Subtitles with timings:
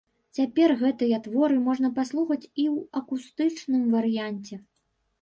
[0.37, 4.55] Цяпер гэтыя творы можна паслухаць і ў акустычным варыянце.